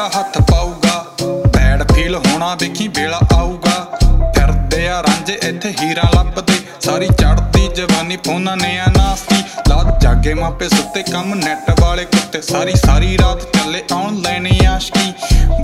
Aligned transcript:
ਹੱਥ 0.00 0.50
ਪਾਊਗਾ। 0.50 1.06
Bed 1.46 1.92
feel 1.92 2.14
ਹੋਣਾ 2.14 2.54
ਵੇਖੀ 2.54 2.88
ਵੇਲਾ 2.88 3.20
ਆਊਗਾ। 3.36 3.98
ਫਿਰਦੇ 4.34 4.88
ਆ 4.88 5.02
ਰਾਂਝੇ, 5.02 5.38
ਇੱਥੇ 5.42 5.74
ਹੀਰਾ 5.82 6.02
ਲੱਭਦੇ। 6.14 6.54
ਸਾਰੀ 6.80 7.06
ਚੜਦੀ 7.06 7.68
ਜਵਾਨੀ 7.68 8.16
ਫੋਨਾਂ 8.16 8.56
ਨੇ 8.56 8.78
ਆ 8.78 8.84
ਨਾਸਤੀ। 8.96 9.44
ਲਾਦ 9.68 10.00
ਜਾਗੇ 10.00 10.34
ਮਾਪੇ 10.34 10.68
ਸੁੱਤੇ 10.68 11.02
ਕੰਮ 11.02 11.34
ਨੈਟ 11.34 11.80
ਵਾਲੇ 11.80 12.04
ਕੁੱਤੇ। 12.04 12.42
ਸਾਰੀ 12.42 12.72
ਸਾਰੀ 12.74 13.18
ਰਾਤ 13.18 13.42
ਚੱਲੇ 13.42 13.82
ਆਨਲਾਈਨ 13.92 14.66
ਆਸ਼ਕੀ। 14.66 15.14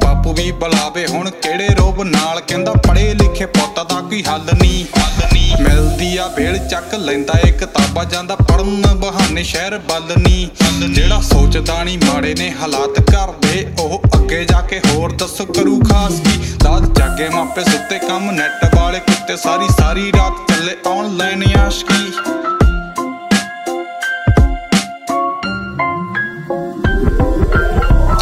ਬਾਪੂ 0.05 0.33
ਵੀ 0.33 0.53
ਬੁਲਾਵੇ 0.53 1.07
ਹੁਣ 1.07 1.31
ਕਿਹੜੇ 1.31 1.69
ਰੋਬ 1.69 2.03
ਨਾਲ? 2.03 2.41
ਕਹਿੰਦਾ 2.41 2.73
ਪੜੇ 2.73 3.15
ਲਿਖੇ 3.15 3.47
ਪੁੱਤ 3.47 3.93
ਦਾ 3.93 4.01
ਕੋਈ 4.01 4.25
ਹੱਲ 4.29 4.43
ਨਹੀਂ 4.63 4.85
ਹੱਲ 4.85 5.13
ਨਹੀਂ 5.13 5.18
ਮਿਲਦੀ 5.61 6.17
ਆ 6.17 6.27
ਵੇਲ 6.29 6.59
ਚੱਕ 6.69 6.95
ਲੈਂਦਾ 6.95 7.39
ਏ 7.47 7.51
ਕਿਤਾਬਾਂ 7.51 8.05
ਜਾਂਦਾ 8.05 8.37
ਪੜਨ 8.37 8.87
ਬਹਾਨੇ 8.95 9.43
ਸ਼ਹਿਰ 9.43 9.79
ਵੱਲ 9.89 10.13
ਨਹੀਂ 10.19 10.49
ਜਿਹੜਾ 10.95 11.21
ਸੋਚਦਾ 11.21 11.83
ਨਹੀਂ 11.85 11.99
ਮਾੜੇ 11.99 12.35
ਨੇ 12.35 12.51
ਹਾਲਾਤ 12.61 13.01
ਕਰਦੇ 13.11 13.67
ਉਹ 13.81 14.03
ਅੱਗੇ 14.15 14.45
ਜਾ 14.45 14.61
ਕੇ 14.61 14.81
ਹੋਰ 14.87 15.13
ਦੱਸੋ 15.13 15.45
ਕਰੂ 15.45 15.79
ਖਾਸ 15.81 16.21
ਕੀ। 16.21 16.57
ਲਾਦ 16.65 16.93
ਜਾਗੇ 16.99 17.29
ਮਾਪੇ 17.29 17.65
ਸੁੱਤੇ 17.65 17.99
ਕੰਮ 17.99 18.31
ਨੈਟ 18.31 18.75
ਵਾਲੇ 18.75 18.99
ਕੁੱਤੇ 19.01 19.37
ਸਾਰੀ 19.37 19.69
ਸਾਰੀ 19.81 20.11
ਰਾਤ 20.13 20.49
ਚੱਲੇ 20.49 20.77
ਆਨਲਾਈਨ 20.89 21.43
ਆਸ਼ਕੀ 21.59 22.11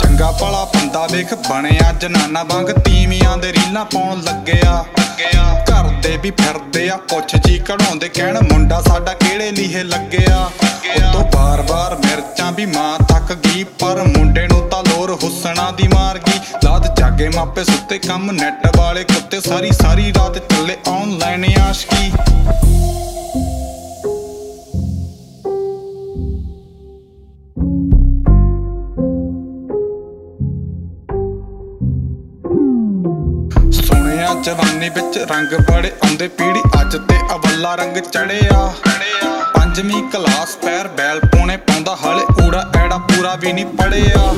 ਚੰਗਾ 0.01 0.31
ਭਲਾ 0.41 0.65
ਬੰਦਾ 0.65 1.07
ਵੇਖ, 1.07 1.35
ਬਣਿਆ 1.51 1.93
ਜਨਾਨਾ 1.93 2.43
ਵਾਂਗ 2.43 2.71
ਤੀਵੀਆਂ 2.85 3.37
ਦੇ 3.39 3.53
ਰੀਲਾਂ 3.53 3.85
ਪਾਉਣ 3.85 4.23
ਲੱਗਿਆ। 4.23 4.85
ਲੱਗਿਆ 6.17 6.31
ਘਰ 6.31 6.31
ਦੇ 6.31 6.31
ਵੀ 6.31 6.31
ਫਿਰਦੇ 6.31 6.89
ਆ। 6.91 6.97
ਪੁੱਛ 6.97 7.37
ਜੀ 7.47 7.59
ਕਢਾਉਂਦੇ 7.59 8.09
ਕਹਿਣ, 8.09 8.39
ਮੁੰਡਾ 8.53 8.81
ਸਾਡਾ 8.83 9.13
ਕਿਹੜੇ 9.13 9.51
ਲੀਹੇ 9.51 9.83
ਲੱਗਿਆ? 9.85 10.51
ਉਤੋਂ 10.97 11.25
ਬਾਰ-ਬਾਰ 11.35 11.97
ਮਿਰਚਾਂ 11.97 12.53
ਵੀ 12.53 12.67
ਮਾਂ 12.67 12.99
ਤੱਕ 12.99 13.33
ਗਈ, 13.33 13.65
ਪਰ 13.65 14.03
ਮੁੰਡੇ 14.19 14.47
ਨੂੰ 14.47 14.69
ਤਾਂ 14.69 14.83
ਲੋਰ 14.83 15.19
ਹੁਸਨਾ 15.23 15.71
ਦੀ 15.71 15.89
ਮਾਰ 15.89 16.19
ਗਈ। 16.19 16.41
ਲਾਦ 16.65 16.95
ਜਾਗੇ 16.99 17.29
ਮਾਪੇ 17.29 17.65
ਸੁੱਤੇ 17.65 17.99
ਕੰਮ, 17.99 18.31
ਨੈਟ 18.31 18.77
ਵਾਲੇ 18.77 19.05
ਕੁੱਤੇ 19.05 19.41
ਸਾਰੀ 19.41 19.71
ਸਾਰੀ 19.73 20.13
ਰਾਤ 20.13 20.39
ਚੱਲੇ 20.39 20.77
ਆਨਲਾਈਨ 20.89 21.45
ਆਸ਼ਕੀ। 21.61 22.13
ਸੁਣਿਆ 34.27 34.43
ਜਵਾਨੀ 34.43 34.89
ਵਿੱਚ 34.89 35.19
ਰੰਗ 35.31 35.53
ਬੜੇ 35.69 35.91
ਆਉਂਦੇ 36.05 36.27
ਪੀੜੀ 36.29 36.61
ਅੱਜ 36.81 36.97
ਤੇ 37.09 37.17
ਅਵੱਲਾ 37.35 37.75
ਰੰਗ 37.75 37.97
ਚੜਿਆ 37.99 38.73
ਪੰਜਵੀਂ 39.55 40.03
ਕਲਾਸ 40.13 40.57
ਪੈਰ 40.65 40.89
ਬੈਲ 40.97 41.21
ਪੋਣੇ 41.27 41.57
ਪਾਉਂਦਾ, 41.59 41.95
ਹਲੇ 41.97 42.25
ਊੜਾ 42.47 42.65
ਐੜਾ 42.77 42.99
ਪੂਰਾ 42.99 43.35
ਵੀ 43.41 43.53
ਨਹੀਂ 43.53 43.67
ਪੜਿਆ 43.79 44.33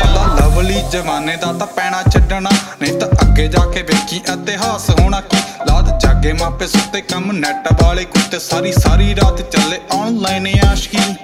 ਪਤਾ 0.00 0.24
ਲਵਲੀ 0.38 0.80
ਜਵਾਨੇ 0.92 1.36
ਦਾ 1.36 1.52
ਤਾਂ 1.52 1.66
ਪੈਣਾ 1.76 2.02
ਛੱਡਣਾ, 2.12 2.50
ਨਹੀਂ 2.82 2.98
ਤਾਂ 3.00 3.08
ਅੱਗੇ 3.22 3.46
ਜਾ 3.48 3.64
ਕੇ 3.66 3.82
ਵੇਖੀ 3.82 4.22
ਇਤਿਹਾਸ 4.32 4.90
ਹੋਣਾ 4.90 5.20
ਕੀ। 5.20 5.42
ਲਾਦ 5.68 5.98
ਜਾਗੇ 5.98 6.32
ਮਾਪੇ 6.32 6.66
ਸੁੱਤੇ 6.66 7.00
ਕੰਮ, 7.02 7.32
ਨੈਟ 7.34 7.72
ਵਾਲੇ 7.82 8.04
ਕੁੱਤੇ 8.06 8.38
ਸਾਰੀ 8.40 8.72
ਸਾਰੀ 8.72 9.14
ਰਾਤ 9.16 9.42
ਚੱਲੇ 9.50 9.80
ਆਨਲਾਈਨ 9.94 10.48
ਆਸ਼ਕੀ। 10.70 11.14